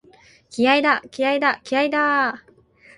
[0.49, 2.51] 気合いだ、気合いだ、気合いだーっ！！！